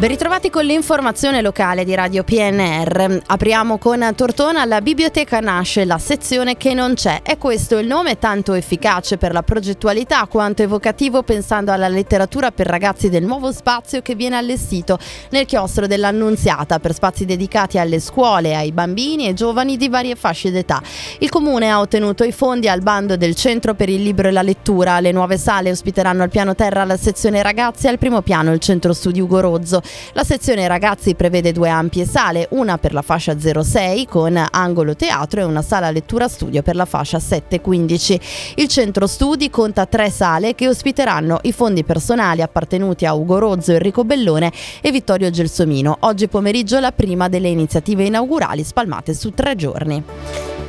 Ben 0.00 0.08
ritrovati 0.08 0.48
con 0.48 0.64
l'informazione 0.64 1.42
locale 1.42 1.84
di 1.84 1.94
Radio 1.94 2.24
PNR. 2.24 3.20
Apriamo 3.26 3.76
con 3.76 4.14
Tortona, 4.16 4.64
la 4.64 4.80
biblioteca 4.80 5.40
nasce, 5.40 5.84
la 5.84 5.98
sezione 5.98 6.56
che 6.56 6.72
non 6.72 6.94
c'è. 6.94 7.20
È 7.20 7.36
questo 7.36 7.76
il 7.76 7.86
nome 7.86 8.18
tanto 8.18 8.54
efficace 8.54 9.18
per 9.18 9.32
la 9.32 9.42
progettualità 9.42 10.24
quanto 10.24 10.62
evocativo 10.62 11.22
pensando 11.22 11.70
alla 11.70 11.86
letteratura 11.88 12.50
per 12.50 12.66
ragazzi 12.66 13.10
del 13.10 13.24
nuovo 13.24 13.52
spazio 13.52 14.00
che 14.00 14.14
viene 14.14 14.36
allestito 14.36 14.98
nel 15.32 15.44
chiostro 15.44 15.86
dell'Annunziata 15.86 16.78
per 16.78 16.94
spazi 16.94 17.26
dedicati 17.26 17.76
alle 17.76 18.00
scuole, 18.00 18.56
ai 18.56 18.72
bambini 18.72 19.28
e 19.28 19.34
giovani 19.34 19.76
di 19.76 19.90
varie 19.90 20.16
fasce 20.16 20.50
d'età. 20.50 20.80
Il 21.18 21.28
comune 21.28 21.68
ha 21.68 21.78
ottenuto 21.78 22.24
i 22.24 22.32
fondi 22.32 22.70
al 22.70 22.80
bando 22.80 23.18
del 23.18 23.34
Centro 23.34 23.74
per 23.74 23.90
il 23.90 24.02
Libro 24.02 24.28
e 24.28 24.30
la 24.30 24.40
Lettura. 24.40 24.98
Le 25.00 25.12
nuove 25.12 25.36
sale 25.36 25.70
ospiteranno 25.70 26.22
al 26.22 26.30
piano 26.30 26.54
terra 26.54 26.84
la 26.84 26.96
sezione 26.96 27.42
ragazzi 27.42 27.84
e 27.84 27.90
al 27.90 27.98
primo 27.98 28.22
piano 28.22 28.50
il 28.54 28.60
centro 28.60 28.94
studi 28.94 29.20
Ugo 29.20 29.40
Rozzo. 29.40 29.82
La 30.12 30.24
sezione 30.24 30.66
ragazzi 30.68 31.14
prevede 31.14 31.52
due 31.52 31.68
ampie 31.68 32.04
sale, 32.04 32.48
una 32.50 32.78
per 32.78 32.92
la 32.92 33.02
fascia 33.02 33.38
06 33.38 34.06
con 34.06 34.42
angolo 34.50 34.96
teatro 34.96 35.40
e 35.40 35.44
una 35.44 35.62
sala 35.62 35.90
lettura 35.90 36.28
studio 36.28 36.62
per 36.62 36.76
la 36.76 36.84
fascia 36.84 37.18
7-15. 37.18 38.20
Il 38.56 38.68
centro 38.68 39.06
studi 39.06 39.50
conta 39.50 39.86
tre 39.86 40.10
sale 40.10 40.54
che 40.54 40.68
ospiteranno 40.68 41.38
i 41.42 41.52
fondi 41.52 41.84
personali 41.84 42.42
appartenuti 42.42 43.06
a 43.06 43.14
Ugo 43.14 43.38
Rozzo, 43.38 43.72
Enrico 43.72 44.04
Bellone 44.04 44.52
e 44.80 44.90
Vittorio 44.90 45.30
Gelsomino. 45.30 45.96
Oggi 46.00 46.28
pomeriggio 46.28 46.78
la 46.80 46.92
prima 46.92 47.28
delle 47.28 47.48
iniziative 47.48 48.04
inaugurali 48.04 48.64
spalmate 48.64 49.14
su 49.14 49.30
tre 49.30 49.56
giorni. 49.56 50.59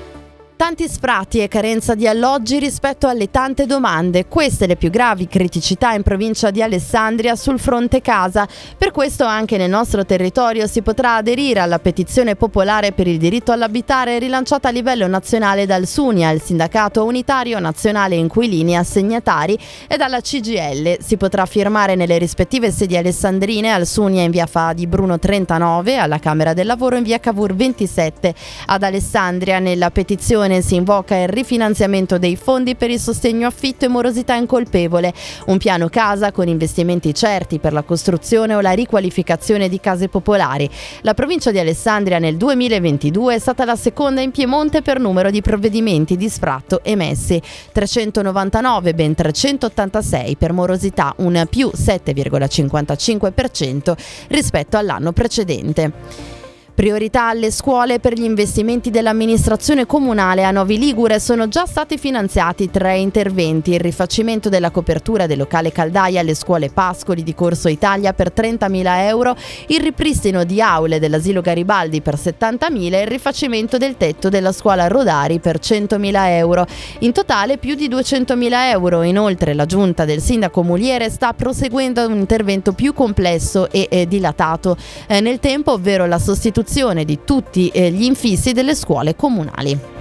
Tanti 0.61 0.87
sfratti 0.87 1.39
e 1.39 1.47
carenza 1.47 1.95
di 1.95 2.07
alloggi 2.07 2.59
rispetto 2.59 3.07
alle 3.07 3.31
tante 3.31 3.65
domande, 3.65 4.27
queste 4.27 4.67
le 4.67 4.75
più 4.75 4.91
gravi 4.91 5.27
criticità 5.27 5.93
in 5.93 6.03
provincia 6.03 6.51
di 6.51 6.61
Alessandria 6.61 7.35
sul 7.35 7.59
fronte 7.59 7.99
casa. 7.99 8.47
Per 8.77 8.91
questo 8.91 9.25
anche 9.25 9.57
nel 9.57 9.71
nostro 9.71 10.05
territorio 10.05 10.67
si 10.67 10.83
potrà 10.83 11.15
aderire 11.15 11.61
alla 11.61 11.79
petizione 11.79 12.35
popolare 12.35 12.91
per 12.91 13.07
il 13.07 13.17
diritto 13.17 13.51
all'abitare 13.51 14.19
rilanciata 14.19 14.67
a 14.67 14.71
livello 14.71 15.07
nazionale 15.07 15.65
dal 15.65 15.87
SUNIA, 15.87 16.29
il 16.29 16.43
Sindacato 16.43 17.05
Unitario 17.05 17.57
Nazionale 17.57 18.13
Inquilini 18.13 18.77
Assegnatari, 18.77 19.57
e 19.87 19.97
dalla 19.97 20.21
CGL. 20.21 20.97
Si 21.01 21.17
potrà 21.17 21.47
firmare 21.47 21.95
nelle 21.95 22.19
rispettive 22.19 22.69
sedi 22.69 22.95
alessandrine 22.95 23.73
al 23.73 23.87
SUNIA 23.87 24.21
in 24.21 24.29
via 24.29 24.45
Fadi 24.45 24.85
Bruno 24.85 25.17
39, 25.17 25.97
alla 25.97 26.19
Camera 26.19 26.53
del 26.53 26.67
Lavoro 26.67 26.97
in 26.97 27.03
via 27.03 27.19
Cavour 27.19 27.55
27. 27.55 28.35
Ad 28.67 28.83
Alessandria 28.83 29.57
nella 29.57 29.89
petizione 29.89 30.49
mozione 30.51 30.61
si 30.61 30.75
invoca 30.75 31.15
il 31.15 31.29
rifinanziamento 31.29 32.17
dei 32.17 32.35
fondi 32.35 32.75
per 32.75 32.89
il 32.89 32.99
sostegno 32.99 33.47
affitto 33.47 33.85
e 33.85 33.87
morosità 33.87 34.35
incolpevole, 34.35 35.13
un 35.45 35.57
piano 35.57 35.87
casa 35.87 36.33
con 36.33 36.49
investimenti 36.49 37.13
certi 37.13 37.59
per 37.59 37.73
la 37.73 37.83
costruzione 37.83 38.55
o 38.55 38.61
la 38.61 38.71
riqualificazione 38.71 39.69
di 39.69 39.79
case 39.79 40.09
popolari. 40.09 40.67
La 41.01 41.13
provincia 41.13 41.51
di 41.51 41.59
Alessandria 41.59 42.17
nel 42.19 42.35
2022 42.37 43.35
è 43.35 43.39
stata 43.39 43.65
la 43.65 43.75
seconda 43.75 44.21
in 44.21 44.31
Piemonte 44.31 44.81
per 44.81 44.99
numero 44.99 45.29
di 45.31 45.41
provvedimenti 45.41 46.17
di 46.17 46.29
sfratto 46.29 46.81
emessi, 46.83 47.41
399 47.71 48.93
ben 48.93 49.15
386 49.15 50.35
per 50.35 50.51
morosità, 50.53 51.13
un 51.17 51.45
più 51.49 51.71
7,55% 51.73 53.95
rispetto 54.27 54.77
all'anno 54.77 55.11
precedente. 55.13 56.39
Priorità 56.81 57.27
alle 57.27 57.51
scuole 57.51 57.99
per 57.99 58.13
gli 58.13 58.23
investimenti 58.23 58.89
dell'amministrazione 58.89 59.85
comunale 59.85 60.43
a 60.43 60.49
Novi 60.49 60.79
Ligure 60.79 61.19
sono 61.19 61.47
già 61.47 61.67
stati 61.67 61.95
finanziati 61.95 62.71
tre 62.71 62.97
interventi, 62.97 63.73
il 63.73 63.79
rifacimento 63.79 64.49
della 64.49 64.71
copertura 64.71 65.27
del 65.27 65.37
locale 65.37 65.71
caldaia 65.71 66.21
alle 66.21 66.33
scuole 66.33 66.71
Pascoli 66.71 67.21
di 67.21 67.35
Corso 67.35 67.67
Italia 67.67 68.13
per 68.13 68.33
30.000 68.35 68.83
euro, 69.05 69.35
il 69.67 69.79
ripristino 69.79 70.43
di 70.43 70.59
aule 70.59 70.97
dell'asilo 70.97 71.41
Garibaldi 71.41 72.01
per 72.01 72.15
70.000 72.15 72.93
e 72.93 73.01
il 73.01 73.07
rifacimento 73.07 73.77
del 73.77 73.95
tetto 73.95 74.29
della 74.29 74.51
scuola 74.51 74.87
Rodari 74.87 75.37
per 75.37 75.59
100.000 75.59 76.29
euro. 76.29 76.65
In 77.01 77.11
totale 77.11 77.59
più 77.59 77.75
di 77.75 77.89
200.000 77.89 78.71
euro. 78.71 79.03
Inoltre 79.03 79.53
la 79.53 79.67
giunta 79.67 80.03
del 80.03 80.19
sindaco 80.19 80.63
Muliere 80.63 81.11
sta 81.11 81.33
proseguendo 81.33 82.07
un 82.07 82.17
intervento 82.17 82.73
più 82.73 82.95
complesso 82.95 83.69
e 83.69 83.87
eh, 83.87 84.07
dilatato 84.07 84.75
eh, 85.05 85.21
nel 85.21 85.37
tempo, 85.39 85.73
ovvero 85.73 86.07
la 86.07 86.17
sostituzione 86.17 86.69
di 87.03 87.19
tutti 87.25 87.67
eh, 87.67 87.91
gli 87.91 88.03
infissi 88.03 88.53
delle 88.53 88.75
scuole 88.75 89.15
comunali. 89.15 90.00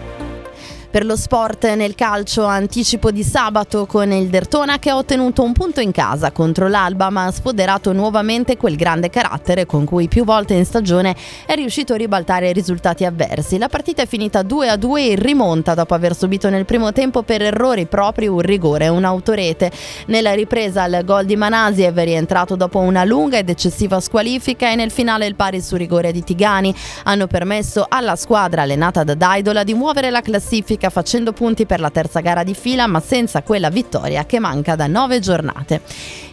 Per 0.90 1.04
lo 1.04 1.14
sport 1.14 1.72
nel 1.74 1.94
calcio 1.94 2.44
anticipo 2.44 3.12
di 3.12 3.22
sabato 3.22 3.86
con 3.86 4.10
il 4.10 4.26
Dertona 4.26 4.80
che 4.80 4.90
ha 4.90 4.96
ottenuto 4.96 5.44
un 5.44 5.52
punto 5.52 5.78
in 5.78 5.92
casa 5.92 6.32
contro 6.32 6.66
l'Alba 6.66 7.10
ma 7.10 7.26
ha 7.26 7.30
spoderato 7.30 7.92
nuovamente 7.92 8.56
quel 8.56 8.74
grande 8.74 9.08
carattere 9.08 9.66
con 9.66 9.84
cui 9.84 10.08
più 10.08 10.24
volte 10.24 10.54
in 10.54 10.64
stagione 10.64 11.14
è 11.46 11.54
riuscito 11.54 11.92
a 11.92 11.96
ribaltare 11.96 12.48
i 12.48 12.52
risultati 12.52 13.04
avversi. 13.04 13.56
La 13.56 13.68
partita 13.68 14.02
è 14.02 14.06
finita 14.08 14.42
2 14.42 14.68
a 14.68 14.76
2 14.76 15.10
e 15.10 15.14
rimonta 15.14 15.74
dopo 15.74 15.94
aver 15.94 16.16
subito 16.16 16.50
nel 16.50 16.64
primo 16.64 16.90
tempo 16.90 17.22
per 17.22 17.42
errori 17.42 17.86
propri 17.86 18.26
un 18.26 18.40
rigore 18.40 18.86
e 18.86 18.88
un'autorete. 18.88 19.70
Nella 20.06 20.34
ripresa 20.34 20.86
il 20.86 21.02
gol 21.04 21.24
di 21.24 21.36
Manasiev 21.36 21.96
è 21.96 22.04
rientrato 22.04 22.56
dopo 22.56 22.80
una 22.80 23.04
lunga 23.04 23.38
ed 23.38 23.48
eccessiva 23.48 24.00
squalifica 24.00 24.68
e 24.68 24.74
nel 24.74 24.90
finale 24.90 25.26
il 25.26 25.36
pari 25.36 25.60
su 25.60 25.76
rigore 25.76 26.10
di 26.10 26.24
Tigani 26.24 26.74
hanno 27.04 27.28
permesso 27.28 27.86
alla 27.88 28.16
squadra 28.16 28.62
allenata 28.62 29.04
da 29.04 29.14
Daidola 29.14 29.62
di 29.62 29.74
muovere 29.74 30.10
la 30.10 30.20
classifica 30.20 30.78
classifica 30.80 30.88
facendo 30.88 31.32
punti 31.32 31.66
per 31.66 31.80
la 31.80 31.90
terza 31.90 32.20
gara 32.20 32.42
di 32.42 32.54
fila 32.54 32.86
ma 32.86 33.00
senza 33.00 33.42
quella 33.42 33.68
vittoria 33.68 34.24
che 34.24 34.38
manca 34.38 34.74
da 34.74 34.86
nove 34.86 35.20
giornate. 35.20 35.82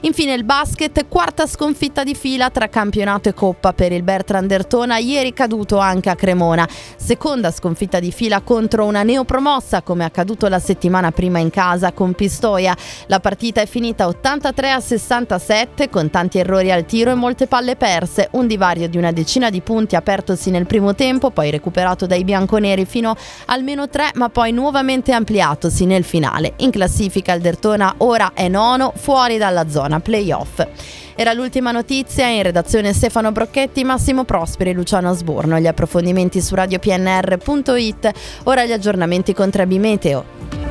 Infine 0.02 0.34
il 0.34 0.44
basket, 0.44 1.08
quarta 1.08 1.48
sconfitta 1.48 2.04
di 2.04 2.16
fila 2.16 2.50
tra 2.50 2.70
campionato 2.70 3.30
e 3.30 3.34
coppa 3.34 3.74
per 3.74 3.92
il 3.92 4.04
Bertrand 4.04 4.50
Ertona, 4.50 4.98
ieri 4.98 5.34
caduto 5.34 5.80
anche 5.80 6.10
a 6.10 6.16
Cremona. 6.16 6.68
Seconda 6.96 7.52
sconfitta 7.52 8.00
di 8.00 8.12
fila 8.12 8.42
contro 8.42 8.86
una 8.86 9.04
neopromossa 9.04 9.82
come 9.82 10.06
accaduto 10.06 10.48
la 10.48 10.60
settimana 10.60 11.12
prima 11.12 11.40
in 11.40 11.50
casa 11.50 11.92
con 11.92 12.14
Pistoia. 12.14 12.76
La 13.08 13.20
partita 13.20 13.62
è 13.62 13.66
finita 13.66 14.08
83 14.08 14.72
a 14.72 14.80
67 14.80 15.90
con 15.90 16.10
tanti 16.10 16.38
errori 16.38 16.72
al 16.72 16.86
tiro 16.86 17.12
e 17.12 17.16
molte 17.16 17.48
palle 17.48 17.76
perse, 17.76 18.30
un 18.34 18.48
divario 18.48 18.88
di 18.88 18.98
una 18.98 19.12
decina 19.12 19.50
di 19.50 19.62
punti 19.62 19.96
apertosi 19.96 20.52
nel 20.52 20.68
primo 20.68 20.94
tempo, 20.94 21.32
poi 21.32 21.50
recuperato 21.50 22.06
dai 22.06 22.24
bianconeri 22.24 22.86
fino 22.86 23.16
almeno 23.48 23.90
tre 23.90 24.12
ma 24.14 24.30
poi 24.38 24.52
nuovamente 24.52 25.14
ampliatosi 25.14 25.88
nel 25.88 26.04
finale. 26.04 26.54
In 26.58 26.70
classifica 26.70 27.34
il 27.34 27.42
Dertona 27.42 27.96
ora 27.98 28.34
è 28.36 28.48
nono, 28.48 28.94
fuori 28.96 29.40
dalla 29.40 29.68
zona 29.68 30.00
playoff. 30.00 30.64
Era 31.16 31.34
l'ultima 31.34 31.72
notizia, 31.72 32.28
in 32.28 32.44
redazione 32.44 32.94
Stefano 32.94 33.32
Brocchetti, 33.32 33.84
Massimo 33.84 34.26
Prosperi 34.26 34.70
e 34.70 34.74
Luciano 34.74 35.12
Sborno. 35.16 35.60
Gli 35.60 35.66
approfondimenti 35.66 36.40
su 36.40 36.54
radiopnr.it, 36.54 38.12
ora 38.44 38.64
gli 38.64 38.74
aggiornamenti 38.74 39.34
con 39.34 39.50
Trebi 39.50 39.80
Meteo. 39.80 40.67